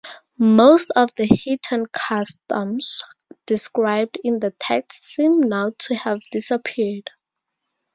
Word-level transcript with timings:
Most 0.39 0.89
of 0.95 1.11
the 1.15 1.25
heathen 1.27 1.85
customs 1.93 3.03
described 3.45 4.17
in 4.23 4.39
the 4.39 4.49
text 4.57 5.03
seem 5.09 5.41
now 5.41 5.73
to 5.77 5.93
have 5.93 6.19
disappeared. 6.31 7.07